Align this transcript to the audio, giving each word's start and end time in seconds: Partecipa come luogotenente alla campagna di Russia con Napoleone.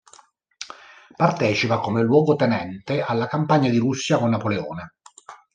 Partecipa 1.15 1.77
come 1.77 2.01
luogotenente 2.01 3.03
alla 3.03 3.27
campagna 3.27 3.69
di 3.69 3.77
Russia 3.77 4.17
con 4.17 4.31
Napoleone. 4.31 4.95